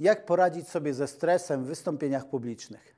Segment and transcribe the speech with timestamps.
[0.00, 2.96] Jak poradzić sobie ze stresem w wystąpieniach publicznych?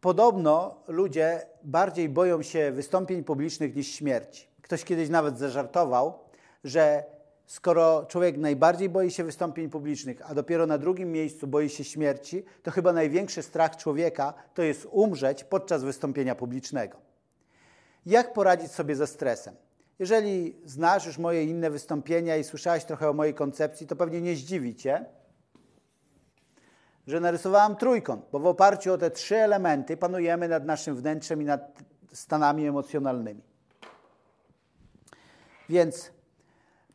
[0.00, 4.46] Podobno ludzie bardziej boją się wystąpień publicznych niż śmierci.
[4.62, 6.18] Ktoś kiedyś nawet zażartował,
[6.64, 7.04] że
[7.46, 12.44] skoro człowiek najbardziej boi się wystąpień publicznych, a dopiero na drugim miejscu boi się śmierci,
[12.62, 16.96] to chyba największy strach człowieka to jest umrzeć podczas wystąpienia publicznego.
[18.06, 19.54] Jak poradzić sobie ze stresem?
[19.98, 24.36] Jeżeli znasz już moje inne wystąpienia i słyszałeś trochę o mojej koncepcji, to pewnie nie
[24.36, 25.04] zdziwi cię,
[27.06, 31.44] że narysowałam trójkąt, bo w oparciu o te trzy elementy panujemy nad naszym wnętrzem i
[31.44, 31.82] nad
[32.12, 33.42] stanami emocjonalnymi.
[35.68, 36.12] Więc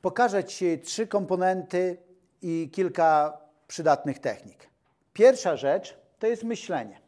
[0.02, 1.98] pokażę Ci trzy komponenty
[2.42, 3.38] i kilka
[3.68, 4.70] przydatnych technik.
[5.14, 7.05] Pierwsza rzecz to jest myślenie.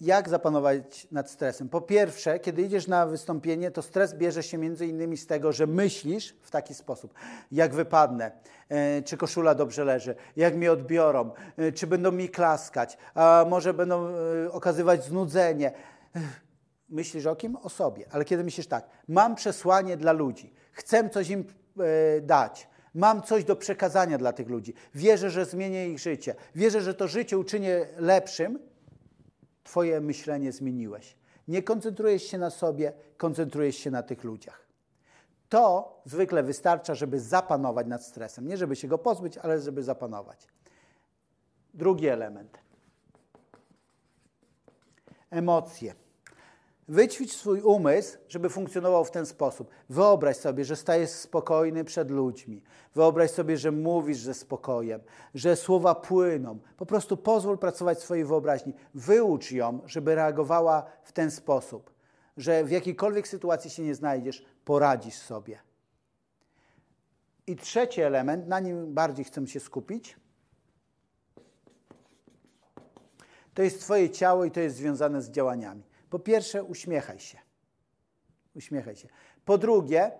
[0.00, 1.68] Jak zapanować nad stresem?
[1.68, 5.66] Po pierwsze, kiedy idziesz na wystąpienie, to stres bierze się między innymi z tego, że
[5.66, 7.14] myślisz w taki sposób,
[7.52, 8.32] jak wypadnę,
[8.68, 13.74] e, czy koszula dobrze leży, jak mnie odbiorą, e, czy będą mi klaskać, a może
[13.74, 15.72] będą e, okazywać znudzenie.
[16.88, 17.56] Myślisz o kim?
[17.56, 18.06] O sobie.
[18.10, 21.44] Ale kiedy myślisz tak, mam przesłanie dla ludzi, chcę coś im
[22.22, 26.94] dać, mam coś do przekazania dla tych ludzi, wierzę, że zmienię ich życie, wierzę, że
[26.94, 28.58] to życie uczynię lepszym,
[29.66, 31.16] Twoje myślenie zmieniłeś.
[31.48, 34.66] Nie koncentrujesz się na sobie, koncentrujesz się na tych ludziach.
[35.48, 38.48] To zwykle wystarcza, żeby zapanować nad stresem.
[38.48, 40.48] Nie żeby się go pozbyć, ale żeby zapanować.
[41.74, 42.58] Drugi element.
[45.30, 45.94] Emocje.
[46.88, 49.70] Wyćwicz swój umysł, żeby funkcjonował w ten sposób.
[49.88, 52.62] Wyobraź sobie, że stajesz spokojny przed ludźmi.
[52.94, 55.00] Wyobraź sobie, że mówisz ze spokojem,
[55.34, 56.58] że słowa płyną.
[56.76, 58.74] Po prostu pozwól pracować swojej wyobraźni.
[58.94, 61.90] Wyucz ją, żeby reagowała w ten sposób,
[62.36, 65.58] że w jakiejkolwiek sytuacji się nie znajdziesz, poradzisz sobie.
[67.46, 70.16] I trzeci element, na nim bardziej chcę się skupić,
[73.54, 75.82] to jest Twoje ciało i to jest związane z działaniami.
[76.10, 77.38] Po pierwsze, uśmiechaj się.
[78.54, 79.08] Uśmiechaj się.
[79.44, 80.10] Po drugie,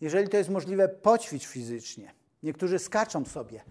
[0.00, 2.14] jeżeli to jest możliwe, poćwicz fizycznie.
[2.42, 3.64] Niektórzy skaczą sobie,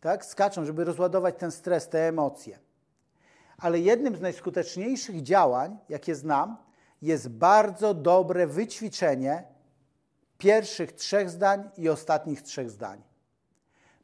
[0.00, 0.24] tak?
[0.24, 2.58] Skaczą, żeby rozładować ten stres, te emocje.
[3.58, 6.56] Ale jednym z najskuteczniejszych działań, jakie znam,
[7.02, 9.44] jest bardzo dobre wyćwiczenie
[10.38, 13.02] pierwszych trzech zdań i ostatnich trzech zdań.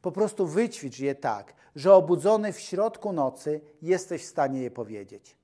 [0.01, 5.35] Po prostu wyćwicz je tak, że obudzony w środku nocy jesteś w stanie je powiedzieć.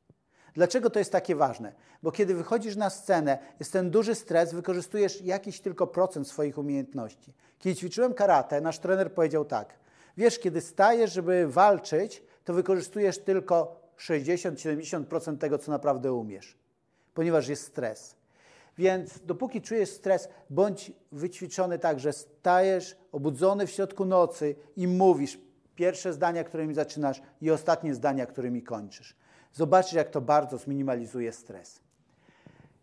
[0.53, 1.73] Dlaczego to jest takie ważne?
[2.03, 7.33] Bo kiedy wychodzisz na scenę, jest ten duży stres, wykorzystujesz jakiś tylko procent swoich umiejętności.
[7.59, 9.73] Kiedy ćwiczyłem karate, nasz trener powiedział tak:
[10.17, 16.57] Wiesz, kiedy stajesz, żeby walczyć, to wykorzystujesz tylko 60-70% tego, co naprawdę umiesz,
[17.13, 18.15] ponieważ jest stres.
[18.77, 25.39] Więc dopóki czujesz stres, bądź wyćwiczony tak, że stajesz obudzony w środku nocy i mówisz
[25.75, 29.15] pierwsze zdania, którymi zaczynasz i ostatnie zdania, którymi kończysz.
[29.53, 31.79] Zobaczysz, jak to bardzo zminimalizuje stres.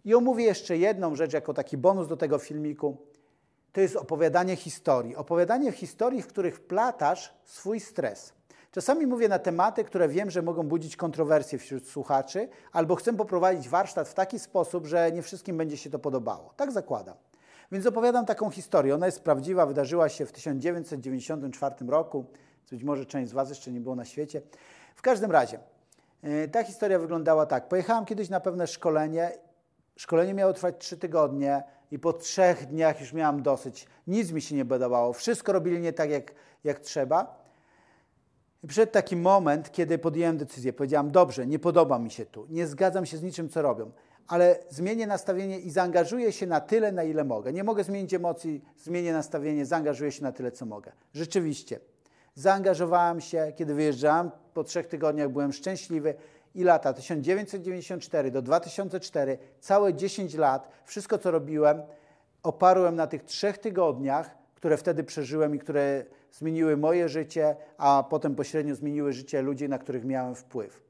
[0.05, 2.97] I omówię jeszcze jedną rzecz jako taki bonus do tego filmiku.
[3.73, 5.17] To jest opowiadanie historii.
[5.17, 8.33] Opowiadanie historii, w których wplatasz swój stres.
[8.73, 13.69] Czasami mówię na tematy, które wiem, że mogą budzić kontrowersje wśród słuchaczy, albo chcę poprowadzić
[13.69, 16.55] warsztat w taki sposób, że nie wszystkim będzie się to podobało.
[16.57, 17.17] Tak zakładam.
[17.73, 18.95] Więc opowiadam taką historię.
[18.95, 22.25] Ona jest prawdziwa, wydarzyła się w 1994 roku.
[22.71, 24.43] Być może część z Was jeszcze nie było na świecie.
[24.95, 25.59] W każdym razie,
[26.53, 27.69] ta historia wyglądała tak.
[27.69, 29.33] Pojechałam kiedyś na pewne szkolenie.
[29.97, 33.87] Szkolenie miało trwać trzy tygodnie i po trzech dniach już miałam dosyć.
[34.07, 35.13] Nic mi się nie podobało.
[35.13, 36.33] Wszystko robili nie tak, jak,
[36.65, 37.49] jak trzeba.
[38.63, 40.73] I przyszedł taki moment, kiedy podjąłem decyzję.
[40.73, 42.47] Powiedziałam, dobrze, nie podoba mi się tu.
[42.51, 43.91] Nie zgadzam się z niczym, co robią.
[44.29, 47.53] Ale zmienię nastawienie i zaangażuję się na tyle, na ile mogę.
[47.53, 50.93] Nie mogę zmienić emocji, zmienię nastawienie, zaangażuję się na tyle, co mogę.
[51.15, 51.81] Rzeczywiście.
[52.35, 54.31] Zaangażowałem się, kiedy wyjeżdżałem.
[54.59, 56.15] Po trzech tygodniach byłem szczęśliwy.
[56.55, 61.83] I lata 1994 do 2004, całe 10 lat, wszystko co robiłem,
[62.43, 68.35] oparłem na tych trzech tygodniach, które wtedy przeżyłem i które zmieniły moje życie, a potem
[68.35, 70.83] pośrednio zmieniły życie ludzi, na których miałem wpływ.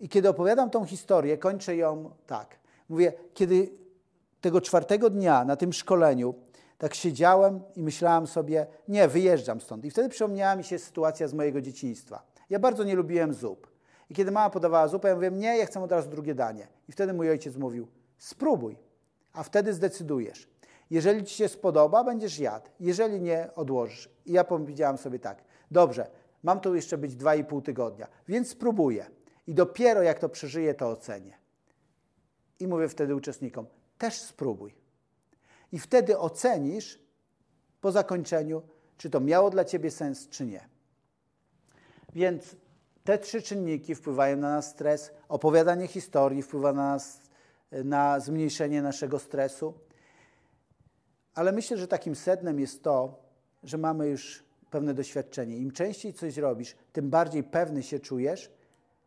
[0.00, 2.56] I kiedy opowiadam tą historię, kończę ją tak.
[2.88, 3.68] Mówię, kiedy
[4.40, 6.34] tego czwartego dnia na tym szkoleniu
[6.78, 9.84] tak siedziałem i myślałem sobie, nie, wyjeżdżam stąd.
[9.84, 12.35] I wtedy przypomniała mi się sytuacja z mojego dzieciństwa.
[12.50, 13.66] Ja bardzo nie lubiłem zup.
[14.10, 16.68] I kiedy mama podawała zupę, ja mówiłem, nie, ja chcę od razu drugie danie.
[16.88, 17.88] I wtedy mój ojciec mówił,
[18.18, 18.76] spróbuj,
[19.32, 20.48] a wtedy zdecydujesz.
[20.90, 22.70] Jeżeli ci się spodoba, będziesz jadł.
[22.80, 24.08] Jeżeli nie, odłożysz.
[24.26, 26.10] I ja powiedziałam sobie tak, dobrze,
[26.42, 29.06] mam tu jeszcze być dwa i pół tygodnia, więc spróbuję.
[29.46, 31.38] I dopiero jak to przeżyję, to ocenię.
[32.60, 33.66] I mówię wtedy uczestnikom,
[33.98, 34.74] też spróbuj.
[35.72, 36.98] I wtedy ocenisz
[37.80, 38.62] po zakończeniu,
[38.96, 40.68] czy to miało dla ciebie sens, czy nie.
[42.16, 42.56] Więc
[43.04, 45.10] te trzy czynniki wpływają na nas stres.
[45.28, 47.20] Opowiadanie historii wpływa na nas
[47.72, 49.74] na zmniejszenie naszego stresu.
[51.34, 53.22] Ale myślę, że takim sednem jest to,
[53.62, 55.56] że mamy już pewne doświadczenie.
[55.56, 58.52] Im częściej coś robisz, tym bardziej pewny się czujesz.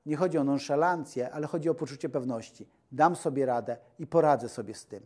[0.05, 2.67] Nie chodzi o nonszalancję, ale chodzi o poczucie pewności.
[2.91, 5.05] Dam sobie radę i poradzę sobie z tym.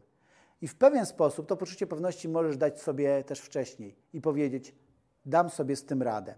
[0.61, 4.75] I w pewien sposób to poczucie pewności możesz dać sobie też wcześniej i powiedzieć:
[5.25, 6.35] Dam sobie z tym radę.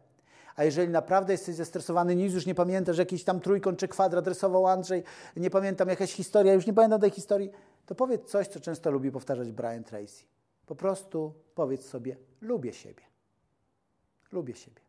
[0.56, 4.68] A jeżeli naprawdę jesteś zestresowany, nic już nie pamiętasz, jakiś tam trójkąt czy kwadrat rysował
[4.68, 5.04] Andrzej,
[5.36, 7.52] nie pamiętam jakaś historia, już nie pamiętam tej historii,
[7.86, 10.26] to powiedz coś, co często lubi powtarzać Brian Tracy.
[10.66, 13.04] Po prostu powiedz sobie: lubię siebie.
[14.32, 14.85] Lubię siebie.